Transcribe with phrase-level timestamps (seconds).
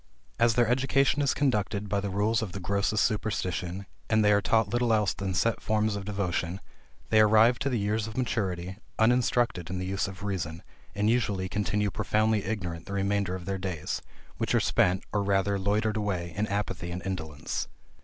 [0.39, 4.41] As their education is conducted by the rules of the grossest superstition, and they are
[4.41, 6.59] taught little else than set forms of devotion,
[7.11, 10.63] they arrive to the years of maturity uninstructed in the use of reason,
[10.95, 14.01] and usually continue profoundly ignorant the remainder of their days,
[14.37, 17.67] which are spent, or rather loitered away, in apathy and indolence.